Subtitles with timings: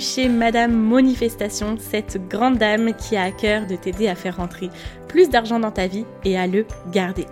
[0.00, 4.70] chez Madame Manifestation, cette grande dame qui a à cœur de t'aider à faire rentrer
[5.08, 7.26] plus d'argent dans ta vie et à le garder.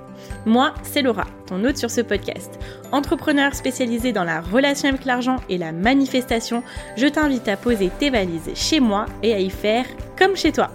[0.47, 2.59] Moi, c'est Laura, ton hôte sur ce podcast.
[2.93, 6.63] Entrepreneur spécialisé dans la relation avec l'argent et la manifestation,
[6.97, 9.87] je t'invite à poser tes valises chez moi et à y faire
[10.19, 10.71] comme chez toi.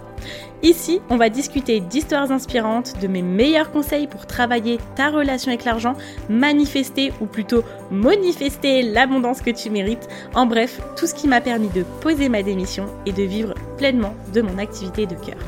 [0.62, 5.64] Ici, on va discuter d'histoires inspirantes, de mes meilleurs conseils pour travailler ta relation avec
[5.64, 5.94] l'argent,
[6.28, 10.08] manifester ou plutôt manifester l'abondance que tu mérites.
[10.34, 14.14] En bref, tout ce qui m'a permis de poser ma démission et de vivre pleinement
[14.32, 15.38] de mon activité de cœur.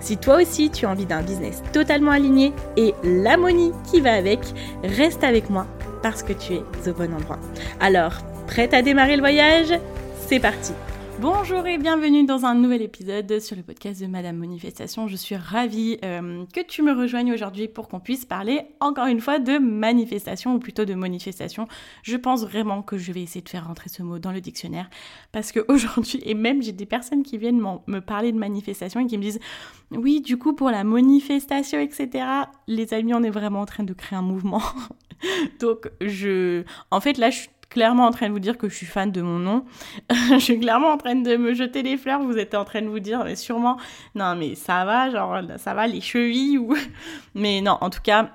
[0.00, 4.40] Si toi aussi tu as envie d'un business totalement aligné et l'harmonie qui va avec,
[4.82, 5.66] reste avec moi
[6.02, 7.38] parce que tu es au bon endroit.
[7.78, 8.14] Alors,
[8.46, 9.78] prête à démarrer le voyage?
[10.28, 10.72] C'est parti
[11.18, 15.08] Bonjour et bienvenue dans un nouvel épisode sur le podcast de Madame Manifestation.
[15.08, 19.20] Je suis ravie euh, que tu me rejoignes aujourd'hui pour qu'on puisse parler encore une
[19.20, 21.68] fois de manifestation ou plutôt de manifestation.
[22.02, 24.90] Je pense vraiment que je vais essayer de faire rentrer ce mot dans le dictionnaire
[25.32, 29.16] parce qu'aujourd'hui, et même j'ai des personnes qui viennent me parler de manifestation et qui
[29.16, 29.40] me disent
[29.92, 32.26] oui, du coup, pour la manifestation, etc.,
[32.66, 34.62] les amis, on est vraiment en train de créer un mouvement.
[35.60, 36.64] Donc, je.
[36.90, 39.10] En fait, là, je suis clairement en train de vous dire que je suis fan
[39.10, 39.64] de mon nom.
[40.10, 42.22] je suis clairement en train de me jeter des fleurs.
[42.22, 43.78] Vous êtes en train de vous dire, mais sûrement,
[44.14, 46.74] non, mais ça va, genre, ça va, les chevilles ou.
[47.34, 48.30] Mais non, en tout cas,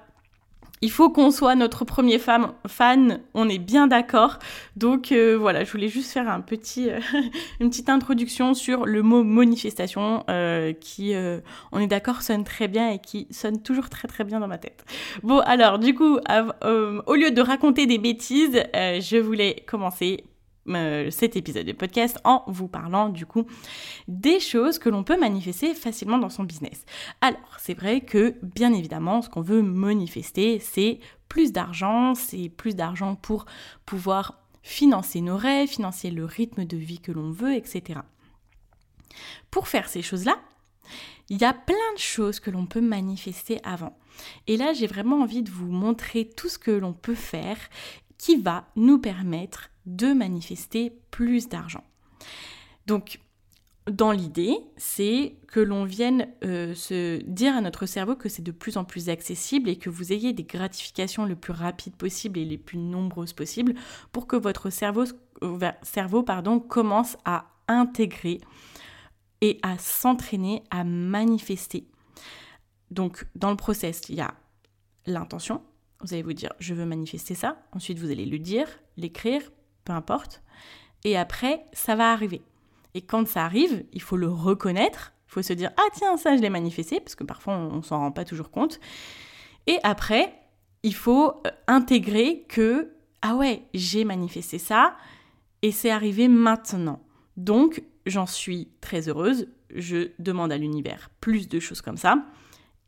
[0.81, 4.39] il faut qu'on soit notre premier fan, on est bien d'accord.
[4.75, 6.99] Donc euh, voilà, je voulais juste faire euh,
[7.59, 11.13] une petite introduction sur le mot manifestation euh, qui,
[11.71, 14.57] on est d'accord, sonne très bien et qui sonne toujours très très bien dans ma
[14.57, 14.83] tête.
[15.21, 20.23] Bon alors du coup, au lieu de raconter des bêtises, je voulais commencer
[20.69, 23.45] euh, cet épisode de podcast en vous parlant du coup
[24.07, 26.85] des choses que l'on peut manifester facilement dans son business.
[27.21, 30.99] Alors, c'est vrai que bien évidemment, ce qu'on veut manifester, c'est
[31.29, 33.45] plus d'argent, c'est plus d'argent pour
[33.85, 38.01] pouvoir financer nos rêves, financer le rythme de vie que l'on veut, etc.
[39.49, 40.37] Pour faire ces choses-là,
[41.29, 43.97] il y a plein de choses que l'on peut manifester avant.
[44.47, 47.57] Et là, j'ai vraiment envie de vous montrer tout ce que l'on peut faire
[48.17, 51.83] qui va nous permettre de manifester plus d'argent.
[52.87, 53.19] Donc,
[53.89, 58.51] dans l'idée, c'est que l'on vienne euh, se dire à notre cerveau que c'est de
[58.51, 62.45] plus en plus accessible et que vous ayez des gratifications le plus rapides possible et
[62.45, 63.73] les plus nombreuses possibles
[64.11, 65.05] pour que votre cerveau,
[65.43, 66.23] euh, cerveau
[66.69, 68.39] commence à intégrer
[69.41, 71.87] et à s'entraîner à manifester.
[72.91, 74.35] Donc, dans le process, il y a
[75.07, 75.61] l'intention.
[76.01, 77.63] Vous allez vous dire, je veux manifester ça.
[77.71, 79.41] Ensuite, vous allez le dire, l'écrire,
[79.85, 80.41] peu importe.
[81.03, 82.41] Et après, ça va arriver.
[82.93, 85.13] Et quand ça arrive, il faut le reconnaître.
[85.27, 87.81] Il faut se dire ah tiens ça je l'ai manifesté parce que parfois on, ne
[87.81, 88.79] s'en rend pas toujours compte.
[89.65, 90.33] Et après,
[90.83, 92.91] il faut euh, intégrer que
[93.21, 94.97] ah ouais j'ai manifesté ça
[95.61, 97.01] et c'est arrivé maintenant.
[97.37, 99.47] Donc j'en suis très heureuse.
[99.73, 102.25] Je demande à l'univers plus de choses comme ça.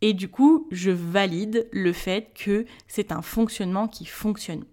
[0.02, 4.66] Et du coup, je valide le fait que c'est un fonctionnement qui fonctionne.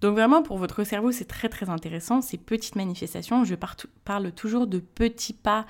[0.00, 3.44] Donc vraiment, pour votre cerveau, c'est très très intéressant, ces petites manifestations.
[3.44, 3.54] Je
[4.04, 5.66] parle toujours de petits pas,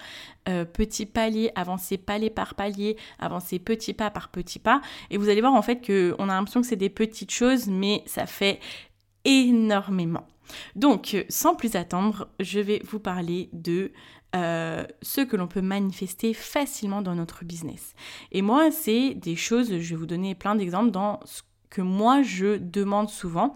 [0.48, 4.80] euh, petits paliers, avancer palier par palier, avancer petit pas par petit pas.
[5.10, 8.02] Et vous allez voir en fait qu'on a l'impression que c'est des petites choses, mais
[8.06, 8.60] ça fait
[9.24, 10.26] énormément.
[10.74, 13.92] Donc, sans plus attendre, je vais vous parler de
[14.36, 17.94] euh, ce que l'on peut manifester facilement dans notre business.
[18.30, 22.22] Et moi, c'est des choses, je vais vous donner plein d'exemples dans ce que moi
[22.22, 23.54] je demande souvent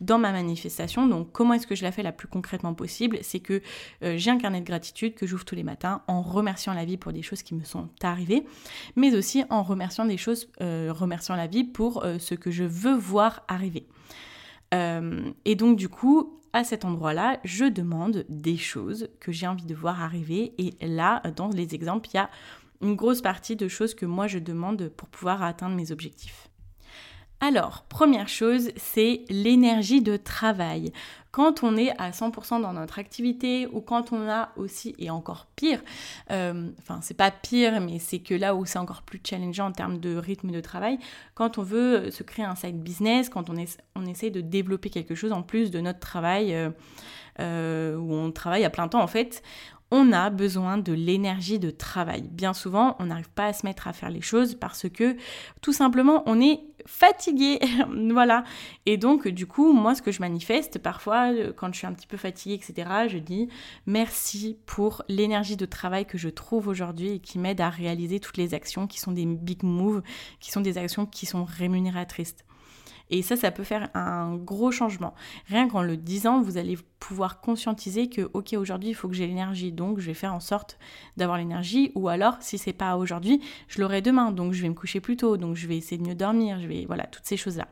[0.00, 1.06] dans ma manifestation.
[1.06, 3.18] Donc comment est-ce que je la fais la plus concrètement possible?
[3.22, 3.60] C'est que
[4.02, 6.96] euh, j'ai un carnet de gratitude que j'ouvre tous les matins en remerciant la vie
[6.96, 8.46] pour des choses qui me sont arrivées,
[8.94, 12.64] mais aussi en remerciant des choses, euh, remerciant la vie pour euh, ce que je
[12.64, 13.86] veux voir arriver.
[14.72, 19.74] et donc du coup, à cet endroit-là, je demande des choses que j'ai envie de
[19.74, 20.54] voir arriver.
[20.58, 22.30] Et là, dans les exemples, il y a
[22.82, 26.48] une grosse partie de choses que moi je demande pour pouvoir atteindre mes objectifs.
[27.40, 30.90] Alors, première chose, c'est l'énergie de travail.
[31.32, 35.46] Quand on est à 100% dans notre activité ou quand on a aussi, et encore
[35.54, 35.80] pire,
[36.30, 39.72] euh, enfin c'est pas pire, mais c'est que là où c'est encore plus challengeant en
[39.72, 40.98] termes de rythme de travail,
[41.34, 45.32] quand on veut se créer un side business, quand on, essaie de développer quelque chose
[45.32, 46.70] en plus de notre travail, euh,
[47.38, 49.42] euh, où on travaille à plein temps en fait,
[49.90, 52.22] on a besoin de l'énergie de travail.
[52.22, 55.16] Bien souvent, on n'arrive pas à se mettre à faire les choses parce que
[55.60, 57.58] tout simplement, on est fatigué.
[58.10, 58.44] voilà.
[58.86, 61.92] Et donc, du coup, moi, ce que je manifeste parfois, euh, quand je suis un
[61.92, 63.48] petit peu fatiguée, etc., je dis
[63.86, 68.36] merci pour l'énergie de travail que je trouve aujourd'hui et qui m'aide à réaliser toutes
[68.36, 70.02] les actions qui sont des big moves,
[70.40, 72.36] qui sont des actions qui sont rémunératrices.
[73.10, 75.14] Et ça, ça peut faire un gros changement.
[75.48, 79.26] Rien qu'en le disant, vous allez pouvoir conscientiser que, ok, aujourd'hui, il faut que j'ai
[79.26, 80.78] l'énergie, donc je vais faire en sorte
[81.16, 81.92] d'avoir l'énergie.
[81.94, 85.16] Ou alors, si c'est pas aujourd'hui, je l'aurai demain, donc je vais me coucher plus
[85.16, 87.68] tôt, donc je vais essayer de mieux dormir, je vais, voilà, toutes ces choses-là.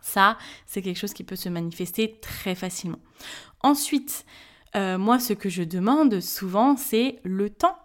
[0.00, 2.98] Ça, c'est quelque chose qui peut se manifester très facilement.
[3.62, 4.24] Ensuite,
[4.74, 7.78] euh, moi, ce que je demande souvent, c'est le temps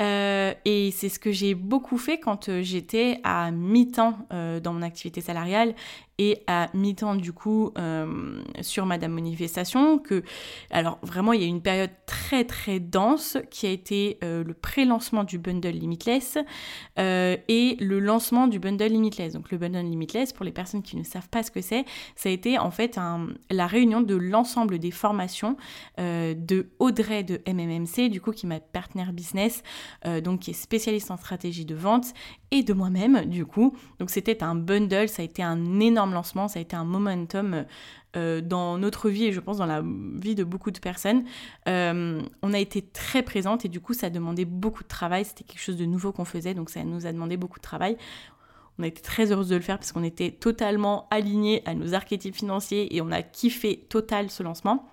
[0.00, 4.74] euh, et c'est ce que j'ai beaucoup fait quand euh, j'étais à mi-temps euh, dans
[4.74, 5.74] mon activité salariale
[6.18, 7.72] et à mi-temps du coup
[8.60, 10.22] sur Madame Manifestation que
[10.70, 15.24] alors vraiment il y a une période très très dense qui a été le pré-lancement
[15.24, 16.38] du bundle Limitless
[16.96, 21.04] et le lancement du bundle Limitless donc le bundle Limitless pour les personnes qui ne
[21.04, 21.84] savent pas ce que c'est
[22.14, 22.98] ça a été en fait
[23.50, 25.56] la réunion de l'ensemble des formations
[25.98, 29.62] de Audrey de MMMC du coup qui est ma partenaire business
[30.06, 32.12] euh, donc qui est spécialiste en stratégie de vente,
[32.50, 33.76] et de moi-même, du coup.
[33.98, 37.64] Donc c'était un bundle, ça a été un énorme lancement, ça a été un momentum
[38.16, 41.24] euh, dans notre vie et je pense dans la vie de beaucoup de personnes.
[41.68, 45.24] Euh, on a été très présente et du coup ça a demandé beaucoup de travail,
[45.24, 47.96] c'était quelque chose de nouveau qu'on faisait, donc ça nous a demandé beaucoup de travail.
[48.78, 51.94] On a été très heureuse de le faire parce qu'on était totalement alignés à nos
[51.94, 54.88] archétypes financiers et on a kiffé total ce lancement.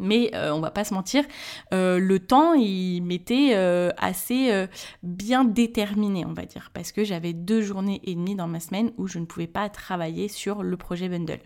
[0.00, 1.24] Mais euh, on va pas se mentir,
[1.72, 4.66] euh, le temps, il m'était euh, assez
[5.02, 8.92] bien déterminé, on va dire, parce que j'avais deux journées et demie dans ma semaine
[8.96, 11.40] où je ne pouvais pas travailler sur le projet Bundle.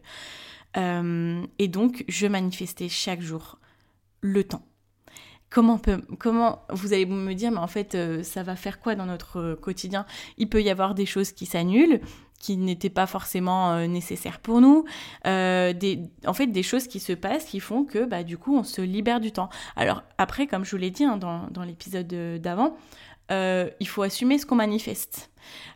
[1.58, 3.58] et donc, je manifestais chaque jour
[4.20, 4.62] le temps.
[5.50, 9.06] Comment, peut, comment vous allez me dire, mais en fait, ça va faire quoi dans
[9.06, 10.04] notre quotidien?
[10.36, 12.00] Il peut y avoir des choses qui s'annulent,
[12.44, 14.84] qui n'étaient pas forcément euh, nécessaires pour nous,
[15.26, 18.54] euh, des, en fait des choses qui se passent qui font que bah, du coup
[18.54, 19.48] on se libère du temps.
[19.76, 22.06] Alors après, comme je vous l'ai dit hein, dans l'épisode
[22.42, 22.76] d'avant,
[23.30, 25.30] euh, il faut assumer ce qu'on manifeste.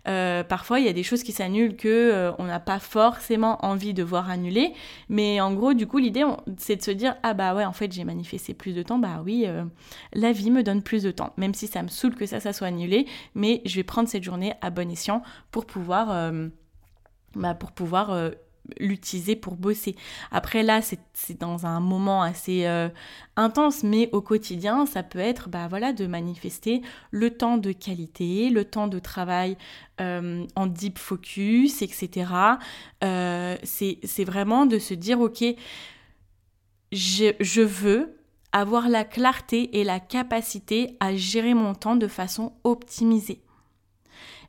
[0.06, 3.64] Euh, parfois, il y a des choses qui s'annulent que euh, on n'a pas forcément
[3.64, 4.72] envie de voir annuler,
[5.08, 6.24] mais en gros, du coup, l'idée,
[6.56, 9.22] c'est de se dire ah bah ouais, en fait, j'ai manifesté plus de temps, bah
[9.24, 9.46] oui,
[10.14, 12.52] la vie me donne plus de temps, même si ça me saoule que ça, ça
[12.52, 16.32] soit annulé, mais je vais prendre cette journée à bon escient pour pouvoir,
[17.34, 18.30] bah, pour pouvoir
[18.79, 19.97] l'utiliser pour bosser.
[20.31, 22.88] Après là, c'est dans un moment assez euh,
[23.37, 28.50] intense, mais au quotidien, ça peut être bah, voilà, de manifester le temps de qualité,
[28.50, 29.56] le temps de travail
[30.00, 32.32] euh, en deep focus, etc.
[33.05, 35.44] Euh, c'est vraiment de se dire, ok,
[36.93, 38.15] je, je veux
[38.53, 43.43] avoir la clarté et la capacité à gérer mon temps de façon optimisée.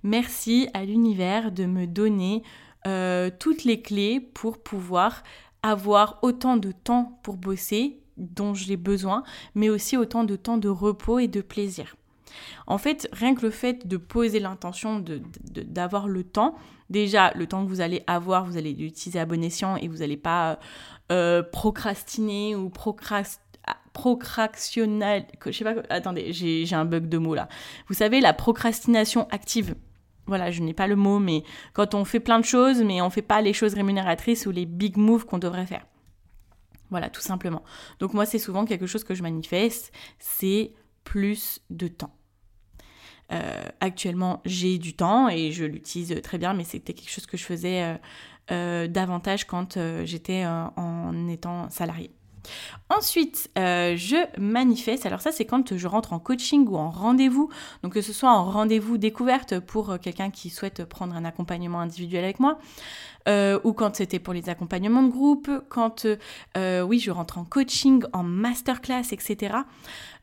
[0.03, 2.43] Merci à l'univers de me donner
[2.87, 5.23] euh, toutes les clés pour pouvoir
[5.63, 9.23] avoir autant de temps pour bosser dont j'ai besoin,
[9.55, 11.95] mais aussi autant de temps de repos et de plaisir.
[12.67, 15.03] En fait, rien que le fait de poser l'intention
[15.43, 16.55] d'avoir le temps,
[16.89, 19.97] déjà le temps que vous allez avoir, vous allez l'utiliser à bon escient et vous
[19.97, 20.59] n'allez pas
[21.11, 23.43] euh, procrastiner ou procrastiner
[23.93, 27.49] procrastinal, je pas, attendez, j'ai un bug de mots là.
[27.87, 29.75] Vous savez, la procrastination active
[30.29, 31.43] voilà, je n'ai pas le mot, mais
[31.73, 34.51] quand on fait plein de choses, mais on ne fait pas les choses rémunératrices ou
[34.51, 35.85] les big moves qu'on devrait faire.
[36.89, 37.63] Voilà, tout simplement.
[37.99, 40.71] Donc moi, c'est souvent quelque chose que je manifeste, c'est
[41.03, 42.15] plus de temps.
[43.31, 47.37] Euh, actuellement, j'ai du temps et je l'utilise très bien, mais c'était quelque chose que
[47.37, 47.95] je faisais euh,
[48.51, 52.11] euh, davantage quand j'étais en étant salarié.
[52.89, 55.05] Ensuite, euh, je manifeste.
[55.05, 57.49] Alors ça, c'est quand je rentre en coaching ou en rendez-vous.
[57.83, 61.79] Donc que ce soit en rendez-vous découverte pour euh, quelqu'un qui souhaite prendre un accompagnement
[61.79, 62.59] individuel avec moi,
[63.27, 66.07] euh, ou quand c'était pour les accompagnements de groupe, quand
[66.57, 69.55] oui, je rentre en coaching, en masterclass, etc.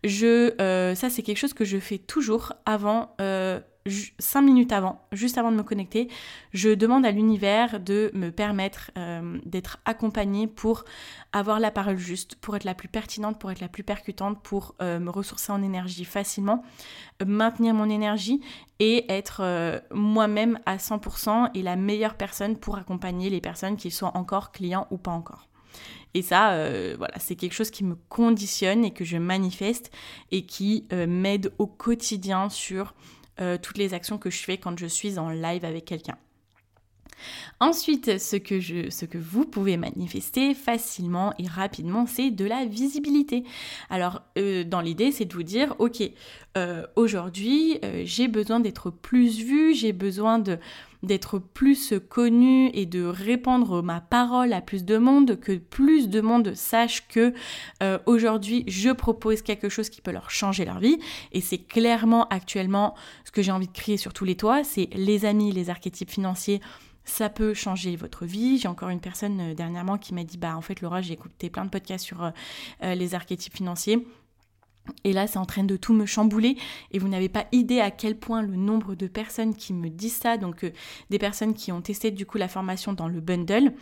[0.04, 3.14] Je, ça, c'est quelque chose que je fais toujours avant
[4.18, 6.08] 5 minutes avant, juste avant de me connecter,
[6.52, 10.84] je demande à l'univers de me permettre euh, d'être accompagnée pour
[11.32, 14.74] avoir la parole juste, pour être la plus pertinente, pour être la plus percutante, pour
[14.82, 16.64] euh, me ressourcer en énergie facilement,
[17.24, 18.40] maintenir mon énergie
[18.78, 23.90] et être euh, moi-même à 100% et la meilleure personne pour accompagner les personnes qui
[23.90, 25.48] sont encore clients ou pas encore.
[26.14, 26.56] Et ça,
[26.96, 29.92] voilà, c'est quelque chose qui me conditionne et que je manifeste
[30.30, 32.94] et qui m'aide au quotidien sur
[33.62, 36.18] toutes les actions que je fais quand je suis en live avec quelqu'un.
[37.60, 43.44] Ensuite, ce que, vous pouvez manifester facilement et rapidement, c'est de la visibilité.
[43.90, 46.02] Alors, euh, dans l'idée, c'est de vous dire, ok,
[46.56, 50.38] euh, aujourd'hui, j'ai besoin d'être plus vu, j'ai besoin
[51.02, 56.20] d'être plus connue et de répandre ma parole à plus de monde, que plus de
[56.20, 57.32] monde sache que
[57.82, 60.98] euh, aujourd'hui je propose quelque chose qui peut leur changer leur vie.
[61.32, 62.94] Et c'est clairement actuellement
[63.24, 66.10] ce que j'ai envie de crier sur tous les toits, c'est les amis, les archétypes
[66.10, 66.60] financiers
[67.06, 68.58] Ça peut changer votre vie.
[68.58, 71.64] J'ai encore une personne dernièrement qui m'a dit Bah, en fait, Laura, j'ai écouté plein
[71.64, 72.30] de podcasts sur
[72.82, 74.06] les archétypes financiers.
[75.04, 76.56] Et là, c'est en train de tout me chambouler
[76.90, 80.16] et vous n'avez pas idée à quel point le nombre de personnes qui me disent
[80.16, 80.70] ça, donc euh,
[81.10, 83.72] des personnes qui ont testé du coup la formation dans le bundle,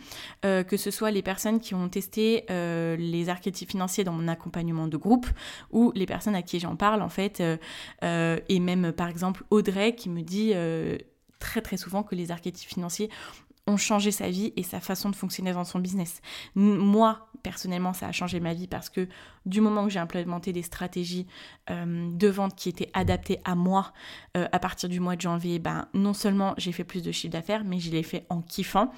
[0.43, 4.27] euh, que ce soit les personnes qui ont testé euh, les archétypes financiers dans mon
[4.27, 5.27] accompagnement de groupe
[5.71, 7.41] ou les personnes à qui j'en parle en fait,
[8.01, 10.53] et même par exemple Audrey qui me dit
[11.45, 13.09] très très souvent que les archétypes financiers
[13.67, 16.21] ont changé sa vie et sa façon de fonctionner dans son business.
[16.53, 19.07] Moi, personnellement, ça a changé ma vie parce que
[19.45, 21.25] du moment que j'ai implémenté des stratégies
[21.71, 23.91] euh, de vente qui étaient adaptées à moi
[24.37, 27.33] euh, à partir du mois de janvier, ben, non seulement j'ai fait plus de chiffre
[27.33, 28.91] d'affaires, mais je l'ai fait en kiffant.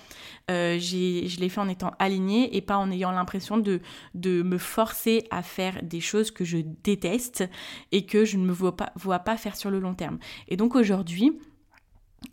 [0.51, 3.81] Euh, je l'ai fait en étant alignée et pas en ayant l'impression de,
[4.15, 7.49] de me forcer à faire des choses que je déteste
[7.93, 10.19] et que je ne me vois pas, vois pas faire sur le long terme.
[10.49, 11.37] Et donc aujourd'hui,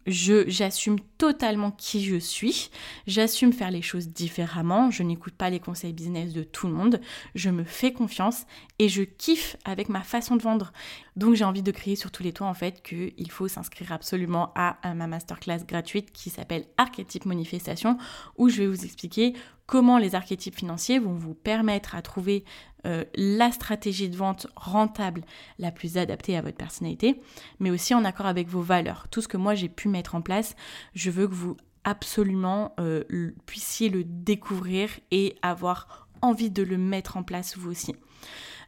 [0.06, 2.70] je j'assume totalement qui je suis,
[3.06, 7.00] j'assume faire les choses différemment, je n'écoute pas les conseils business de tout le monde,
[7.34, 8.44] je me fais confiance
[8.78, 10.72] et je kiffe avec ma façon de vendre.
[11.16, 14.52] Donc j'ai envie de crier sur tous les toits en fait qu'il faut s'inscrire absolument
[14.54, 17.98] à, ma masterclass gratuite qui s'appelle Archétype Manifestation
[18.36, 19.34] où je vais vous expliquer
[19.66, 22.44] comment les archétypes financiers vont vous permettre à trouver
[22.86, 25.22] euh, la stratégie de vente rentable
[25.58, 27.20] la plus adaptée à votre personnalité,
[27.60, 29.06] mais aussi en accord avec vos valeurs.
[29.10, 30.54] Tout ce que moi j'ai pu mettre en place,
[30.94, 33.04] je veux que vous absolument euh,
[33.46, 37.94] puissiez le découvrir et avoir envie de le mettre en place vous aussi.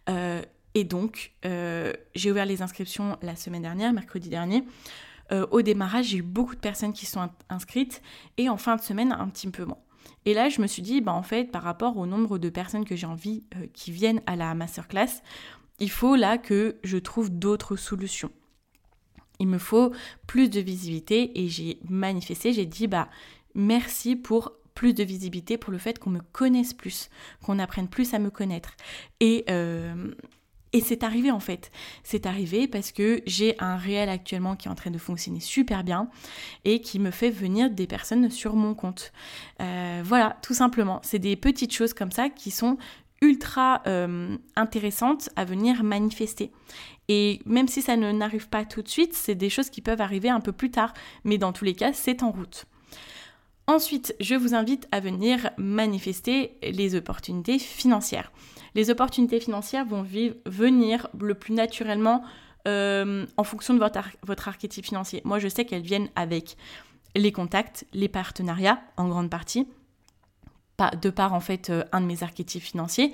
[0.09, 0.43] Euh,
[0.75, 4.63] et donc, j'ai ouvert les inscriptions la semaine dernière, mercredi dernier.
[5.51, 8.03] au démarrage, j'ai eu beaucoup de personnes qui sont inscrites
[8.37, 9.79] et en fin de semaine, un petit peu moins.
[10.25, 12.85] Et là, je me suis dit, bah, en fait, par rapport au nombre de personnes
[12.85, 15.23] que j'ai envie euh, qui viennent à la masterclass,
[15.79, 18.31] il faut là que je trouve d'autres solutions.
[19.39, 19.93] Il me faut
[20.27, 23.09] plus de visibilité et j'ai manifesté, j'ai dit, bah,
[23.55, 27.09] merci pour plus de visibilité, pour le fait qu'on me connaisse plus,
[27.43, 28.77] qu'on apprenne plus à me connaître.
[29.21, 30.13] Et, euh,
[30.73, 31.71] et c'est arrivé en fait.
[32.03, 35.85] C'est arrivé parce que j'ai un réel actuellement qui est en train de fonctionner super
[35.85, 36.09] bien
[36.65, 39.13] et qui me fait venir des personnes sur mon compte.
[39.61, 41.01] Euh, voilà, tout simplement.
[41.03, 42.79] C'est des petites choses comme ça qui sont
[43.23, 46.53] ultra euh, intéressantes à venir manifester.
[47.09, 50.01] Et même si ça ne n'arrive pas tout de suite, c'est des choses qui peuvent
[50.01, 50.93] arriver un peu plus tard.
[51.25, 52.67] Mais dans tous les cas, c'est en route.
[53.69, 58.31] Ensuite, je vous invite à venir manifester les opportunités financières
[58.77, 60.05] les opportunités financières vont
[60.45, 62.23] venir le plus naturellement
[62.69, 65.23] euh, en fonction de votre, votre archétype financier.
[65.25, 66.57] Moi, je sais qu'elles viennent avec
[67.17, 69.67] les contacts, les partenariats en grande partie,
[71.01, 73.13] de par en fait euh, un de mes archétypes financiers,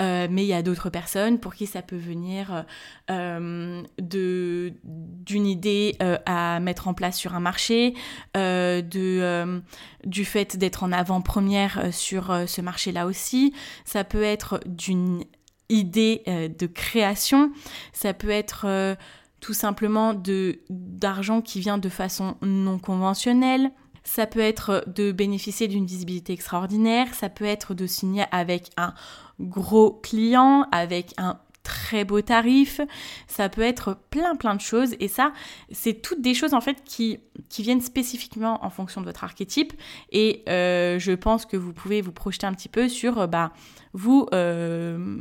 [0.00, 2.64] euh, mais il y a d'autres personnes pour qui ça peut venir
[3.10, 7.94] euh, de d'une idée à mettre en place sur un marché,
[8.34, 9.62] de
[10.04, 13.52] du fait d'être en avant-première sur ce marché-là aussi.
[13.84, 15.24] Ça peut être d'une
[15.68, 17.52] idée de création,
[17.92, 18.96] ça peut être
[19.40, 23.72] tout simplement de d'argent qui vient de façon non conventionnelle.
[24.04, 28.94] Ça peut être de bénéficier d'une visibilité extraordinaire, ça peut être de signer avec un
[29.40, 32.80] gros client, avec un très beau tarif,
[33.28, 35.32] ça peut être plein plein de choses et ça
[35.70, 39.72] c'est toutes des choses en fait qui, qui viennent spécifiquement en fonction de votre archétype
[40.10, 43.52] et euh, je pense que vous pouvez vous projeter un petit peu sur bah
[43.92, 45.20] vous euh,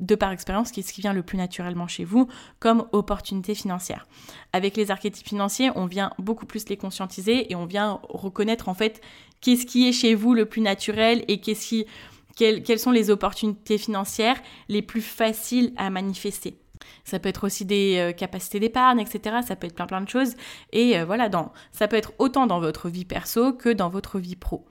[0.00, 4.06] de par expérience, qu'est-ce qui vient le plus naturellement chez vous comme opportunité financière.
[4.52, 8.74] Avec les archétypes financiers, on vient beaucoup plus les conscientiser et on vient reconnaître en
[8.74, 9.00] fait
[9.40, 11.84] qu'est-ce qui est chez vous le plus naturel et qu'est-ce
[12.36, 14.36] quelles, sont les opportunités financières
[14.68, 16.58] les plus faciles à manifester.
[17.04, 19.36] Ça peut être aussi des euh, capacités d'épargne, etc.
[19.46, 20.34] Ça peut être plein plein de choses.
[20.72, 21.30] Et euh, voilà,
[21.72, 24.66] ça peut être autant dans votre vie perso que dans votre vie pro.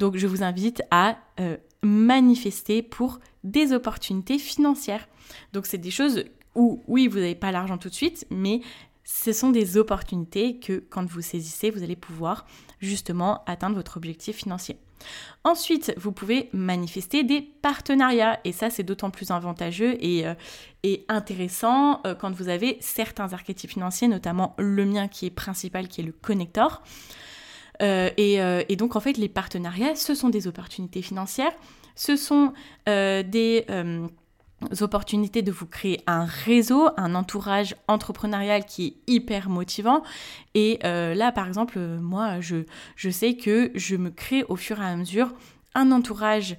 [0.00, 5.06] Donc je vous invite à euh, manifester pour des opportunités financières.
[5.52, 8.62] Donc c'est des choses où oui, vous n'avez pas l'argent tout de suite, mais
[9.04, 12.46] ce sont des opportunités que quand vous saisissez, vous allez pouvoir
[12.80, 14.78] justement atteindre votre objectif financier.
[15.44, 20.34] Ensuite, vous pouvez manifester des partenariats et ça c'est d'autant plus avantageux et, euh,
[21.08, 26.00] intéressant euh, quand vous avez certains archétypes financiers, notamment le mien qui est principal, qui
[26.00, 26.82] est le connector.
[27.80, 31.52] Euh, et, donc en fait les partenariats, ce sont des opportunités financières
[32.00, 32.54] ce sont
[32.88, 34.08] euh, des euh,
[34.80, 40.02] opportunités de vous créer un réseau, un entourage entrepreneurial qui est hyper motivant.
[40.54, 42.64] Et euh, là, par exemple, moi, je,
[42.96, 45.30] je sais que je me crée au fur et à mesure
[45.74, 46.56] un entourage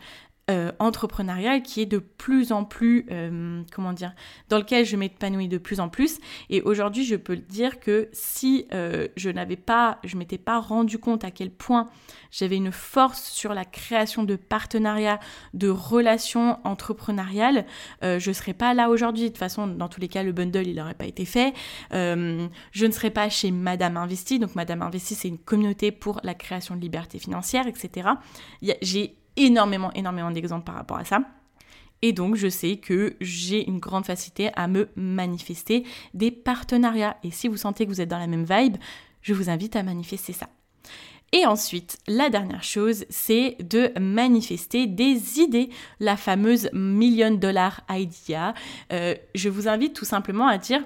[0.50, 4.14] euh, entrepreneurial qui est de plus en plus, euh, comment dire,
[4.50, 6.18] dans lequel je m'épanouis de plus en plus.
[6.50, 10.98] Et aujourd'hui, je peux dire que si euh, je n'avais pas, je m'étais pas rendu
[10.98, 11.90] compte à quel point
[12.32, 15.20] j'avais une force sur la création de partenariats,
[15.54, 17.66] de relations entrepreneuriales,
[18.02, 19.24] je serais pas là aujourd'hui.
[19.24, 21.54] De toute façon, dans tous les cas, le bundle, il n'aurait pas été fait.
[21.92, 24.40] je ne serais pas chez Madame Investi.
[24.40, 28.10] Donc, Madame Investi, c'est une communauté pour la création de liberté financière, etc.
[28.82, 31.22] J'ai énormément, énormément d'exemples par rapport à ça.
[32.02, 35.84] Et donc, je sais que j'ai une grande facilité à me manifester
[36.14, 37.18] des partenariats.
[37.24, 38.78] Et si vous sentez que vous êtes dans la même vibe,
[39.22, 40.50] je vous invite à manifester ça.
[41.34, 45.70] Et ensuite, la dernière chose, c'est de manifester des idées,
[46.00, 48.54] la fameuse million dollar idea.
[48.92, 50.84] Euh, je vous invite tout simplement à dire,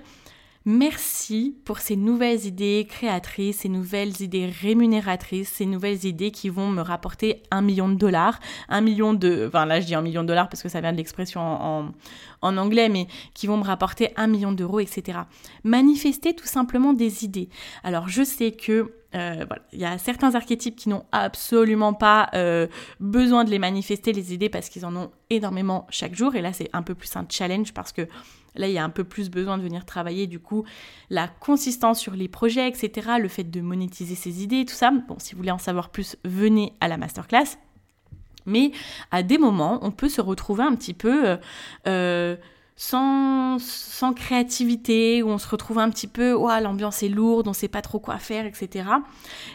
[0.67, 6.69] Merci pour ces nouvelles idées créatrices, ces nouvelles idées rémunératrices, ces nouvelles idées qui vont
[6.69, 9.45] me rapporter un million de dollars, un million de...
[9.47, 11.93] Enfin là je dis un million de dollars parce que ça vient de l'expression en,
[12.41, 13.05] anglais, mais
[13.35, 15.19] qui vont me rapporter un million d'euros, etc.
[15.63, 17.49] Manifester tout simplement des idées.
[17.83, 19.45] Alors je sais que euh.
[19.71, 22.67] Il y a certains archétypes qui n'ont absolument pas euh,
[22.99, 26.35] besoin de les manifester, les idées, parce qu'ils en ont énormément chaque jour.
[26.35, 28.07] Et là, c'est un peu plus un challenge parce que
[28.55, 30.65] Là, il y a un peu plus besoin de venir travailler, du coup,
[31.09, 34.91] la consistance sur les projets, etc., le fait de monétiser ses idées, tout ça.
[35.07, 37.57] Bon, si vous voulez en savoir plus, venez à la masterclass.
[38.45, 38.71] Mais
[39.11, 41.37] à des moments, on peut se retrouver un petit peu euh,
[41.87, 42.35] euh,
[42.77, 43.57] sans,
[44.15, 47.99] créativité, où on se retrouve un petit peu, l'ambiance est lourde, on sait pas trop
[47.99, 48.89] quoi faire, etc.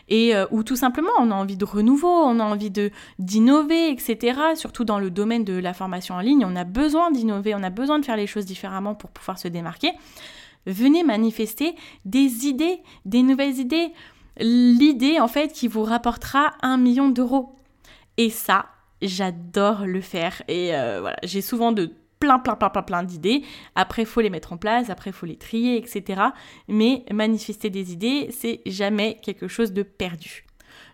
[0.09, 2.73] Et euh, ou tout simplement, on a envie de renouveau, on a envie
[3.19, 4.41] d'innover, etc.
[4.55, 7.71] Surtout dans le domaine de la formation en ligne, on a besoin d'innover, on a
[7.71, 9.93] besoin de faire les choses différemment pour pouvoir se démarquer.
[10.67, 11.75] Venez manifester
[12.05, 13.93] des idées, des nouvelles idées.
[14.39, 17.55] L'idée, en fait, qui vous rapportera un million d'euros.
[18.17, 18.67] Et ça,
[19.03, 20.43] j'adore le faire.
[20.49, 23.43] Et euh, voilà, j'ai souvent de plein, plein, plein, plein, plein d'idées.
[23.75, 26.23] Après, faut les mettre en place, après, faut les trier, etc.
[26.69, 30.45] Mais manifester des idées, c'est jamais quelque chose de perdu.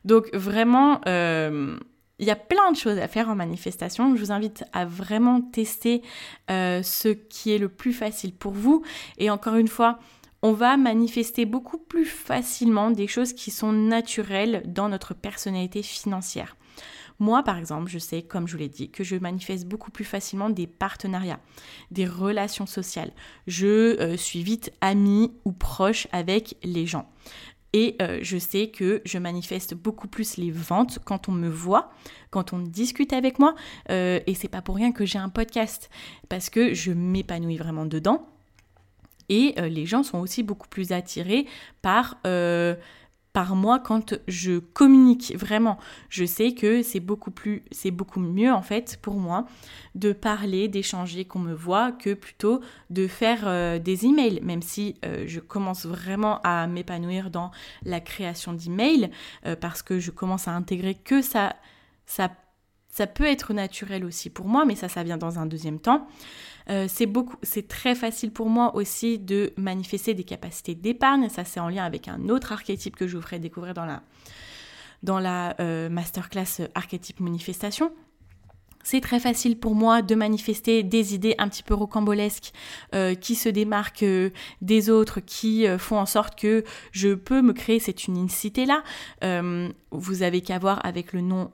[0.05, 1.77] Donc vraiment, euh,
[2.19, 4.15] il y a plein de choses à faire en manifestation.
[4.15, 6.03] Je vous invite à vraiment tester
[6.51, 8.83] euh, ce qui est le plus facile pour vous.
[9.19, 9.99] Et encore une fois,
[10.43, 16.57] on va manifester beaucoup plus facilement des choses qui sont naturelles dans notre personnalité financière.
[17.19, 20.05] Moi, par exemple, je sais, comme je vous l'ai dit, que je manifeste beaucoup plus
[20.05, 21.41] facilement des partenariats,
[21.91, 23.13] des relations sociales.
[23.47, 27.09] Je euh, suis vite amie ou proche avec les gens.
[27.73, 31.91] Et euh, je sais que je manifeste beaucoup plus les ventes quand on me voit,
[32.31, 33.55] quand on discute avec moi.
[33.91, 35.91] Euh, et c'est pas pour rien que j'ai un podcast,
[36.29, 38.29] parce que je m'épanouis vraiment dedans.
[39.29, 41.47] Et les gens sont aussi beaucoup plus attirés
[41.83, 42.17] par
[43.37, 45.77] par moi quand je communique vraiment.
[46.09, 49.45] Je sais que c'est beaucoup plus, c'est beaucoup mieux en fait pour moi
[49.95, 54.41] de parler, d'échanger, qu'on me voit, que plutôt de faire euh, des emails.
[54.43, 57.51] Même si euh, je commence vraiment à m'épanouir dans
[57.85, 59.11] la création d'emails,
[59.45, 61.57] euh, parce que je commence à intégrer que ça,
[62.07, 62.31] ça,
[62.89, 66.09] ça peut être naturel aussi pour moi, mais ça, ça vient dans un deuxième temps.
[66.69, 71.29] Euh, c'est très facile pour moi aussi de manifester des capacités d'épargne.
[71.29, 73.75] Ça, c'est en lien avec un autre archétype que je vous ferai découvrir
[75.03, 77.93] dans la, euh, masterclass archétype manifestation
[78.87, 82.53] c'est très facile pour moi de manifester des idées un petit peu rocambolesques
[82.95, 84.31] euh, qui se démarquent euh,
[84.63, 88.85] des autres, qui euh, font en sorte que je peux me créer cette unicité-là.
[89.91, 91.51] vous avez qu'à voir avec le nom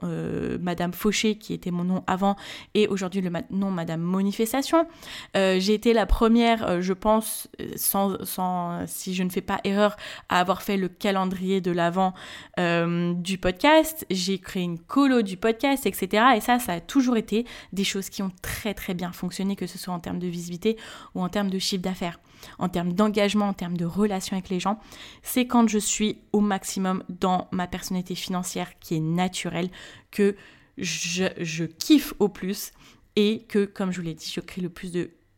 [0.59, 2.35] Madame Fauché, qui était mon nom avant,
[2.73, 4.85] et aujourd'hui le nom Madame Manifestation.
[5.33, 9.95] J'ai été la première, je pense, sans, sans, si je ne fais pas erreur,
[10.29, 12.13] à avoir fait le calendrier de l'avant
[12.57, 14.05] du podcast.
[14.09, 16.23] J'ai créé une colo du podcast, etc.
[16.35, 17.22] Et ça, ça a toujours été
[17.71, 20.77] des choses qui ont très très bien fonctionné, que ce soit en termes de visibilité
[21.15, 22.19] ou en termes de chiffre d'affaires,
[22.59, 24.79] en termes d'engagement, en termes de relation avec les gens.
[25.21, 29.69] C'est quand je suis au maximum dans ma personnalité financière qui est naturelle
[30.11, 30.35] que
[30.77, 32.71] je, kiffe au plus
[33.15, 34.91] et que, comme je vous l'ai dit, je crée le plus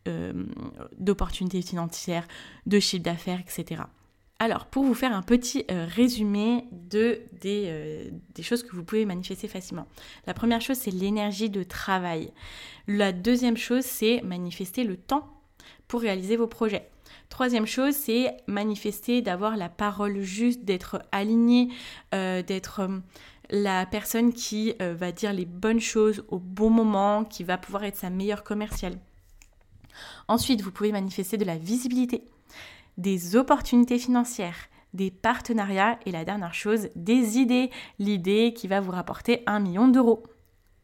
[0.08, 0.32] euh,
[0.98, 2.26] d'opportunités financières,
[2.66, 3.82] de chiffre d'affaires, etc.
[4.38, 9.48] Alors, pour vous faire un petit euh, résumé euh, des, choses que vous pouvez manifester
[9.48, 9.86] facilement.
[10.26, 12.32] La première chose, c'est l'énergie de travail.
[12.86, 15.26] La deuxième chose, c'est manifester le temps
[15.88, 16.90] pour réaliser vos projets.
[17.30, 21.68] Troisième chose, c'est manifester d'avoir la parole juste, d'être aligné,
[22.14, 22.90] euh, d'être
[23.48, 27.96] la personne qui va dire les bonnes choses au bon moment, qui va pouvoir être
[27.96, 28.98] sa meilleure commerciale.
[30.28, 32.24] Ensuite, vous pouvez manifester de la visibilité
[32.96, 37.70] des opportunités financières, des partenariats et la dernière chose, des idées.
[37.98, 40.22] L'idée qui va vous rapporter un million d'euros.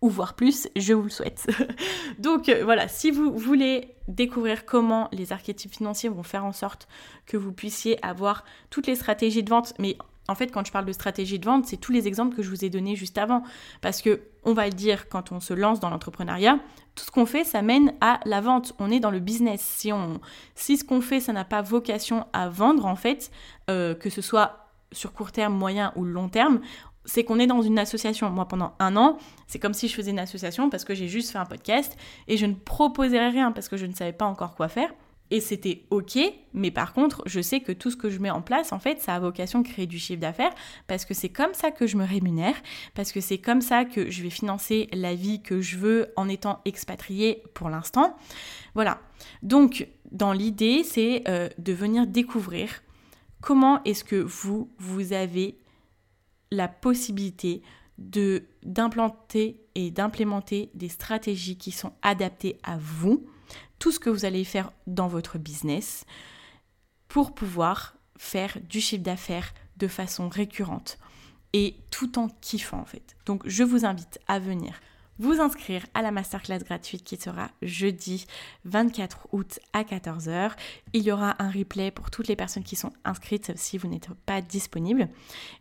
[0.01, 1.47] ou voir plus, je vous le souhaite.
[2.19, 6.89] Donc euh, voilà, si vous voulez découvrir comment les archétypes financiers vont faire en sorte
[7.25, 9.97] que vous puissiez avoir toutes les stratégies de vente, mais
[10.29, 12.49] en fait, quand je parle de stratégie de vente, c'est tous les exemples que je
[12.49, 13.43] vous ai donnés juste avant.
[13.81, 16.59] Parce que, on va le dire, quand on se lance dans l'entrepreneuriat,
[16.95, 18.75] tout ce qu'on fait, ça mène à la vente.
[18.79, 19.61] On est dans le business.
[19.61, 20.21] Si, on,
[20.55, 23.31] si ce qu'on fait, ça n'a pas vocation à vendre, en fait,
[23.69, 26.61] euh, que ce soit sur court terme, moyen ou long terme,
[27.05, 28.31] c'est qu'on est dans une association.
[28.31, 31.31] Moi, pendant un an, c'est comme si je faisais une association parce que j'ai juste
[31.31, 31.97] fait un podcast
[32.29, 34.93] et je ne proposais rien parce que je ne savais pas encore quoi faire.
[35.33, 36.19] Et c'était ok,
[36.53, 39.01] mais par contre, je sais que tout ce que je mets en place, en fait,
[39.01, 40.53] ça a vocation de créer du chiffre d'affaires
[40.87, 42.55] parce que c'est comme ça que je me rémunère,
[42.95, 46.29] parce que c'est comme ça que je vais financer la vie que je veux en
[46.29, 48.15] étant expatriée pour l'instant.
[48.75, 49.01] Voilà.
[49.43, 52.83] Donc, dans l'idée, c'est euh, de venir découvrir
[53.41, 55.57] comment est-ce que vous, vous avez
[56.51, 57.63] la possibilité
[57.97, 63.25] de d'implanter et d'implémenter des stratégies qui sont adaptées à vous,
[63.83, 66.05] tout ce que vous allez faire dans votre business
[67.09, 70.99] pour pouvoir faire du chiffre d'affaires de façon récurrente
[71.53, 73.17] et tout en kiffant en fait.
[73.27, 74.81] Donc je vous invite à venir
[75.19, 78.27] vous inscrire à la masterclass gratuite qui sera jeudi
[78.65, 80.53] 24 août à 14h.
[80.95, 84.09] Il y aura un replay pour toutes les personnes qui sont inscrites si vous n'êtes
[84.27, 85.09] pas disponible.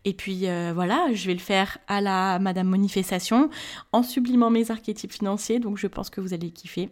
[0.05, 3.49] Et puis euh, voilà, je vais le faire à la Madame Manifestation
[3.91, 6.89] en sublimant mes archétypes financiers, donc je pense que vous allez kiffer.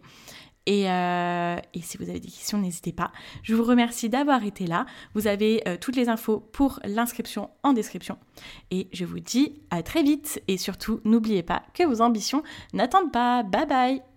[0.68, 3.10] Euh, et, si vous avez des questions, n'hésitez pas.
[3.42, 4.86] Je vous remercie d'avoir été là.
[5.14, 8.18] Vous avez euh, toutes les infos pour l'inscription en description.
[8.70, 10.42] Et je vous dis à très vite.
[10.48, 12.42] Et surtout, n'oubliez pas que vos ambitions
[12.72, 13.42] n'attendent pas.
[13.42, 14.09] Bye bye